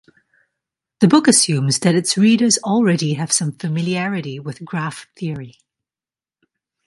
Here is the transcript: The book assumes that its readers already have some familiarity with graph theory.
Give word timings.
The 0.99 1.07
book 1.07 1.27
assumes 1.27 1.77
that 1.77 1.93
its 1.93 2.17
readers 2.17 2.57
already 2.63 3.13
have 3.13 3.31
some 3.31 3.51
familiarity 3.51 4.39
with 4.39 4.65
graph 4.65 5.05
theory. 5.15 5.59